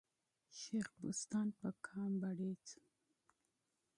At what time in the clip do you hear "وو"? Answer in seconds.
2.79-2.83